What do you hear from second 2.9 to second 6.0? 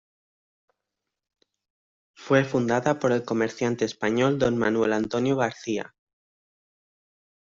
por el comerciante español Don Manuel Antonio García.